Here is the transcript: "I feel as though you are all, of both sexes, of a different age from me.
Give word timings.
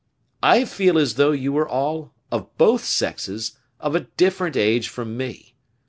"I 0.41 0.65
feel 0.65 0.97
as 0.97 1.13
though 1.13 1.31
you 1.31 1.55
are 1.59 1.69
all, 1.69 2.11
of 2.31 2.57
both 2.57 2.83
sexes, 2.83 3.59
of 3.79 3.93
a 3.95 4.07
different 4.17 4.57
age 4.57 4.89
from 4.89 5.15
me. 5.15 5.53